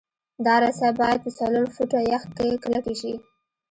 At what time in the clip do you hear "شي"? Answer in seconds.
3.01-3.13